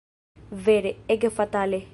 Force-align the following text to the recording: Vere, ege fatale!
Vere, 0.69 0.95
ege 1.17 1.29
fatale! 1.39 1.85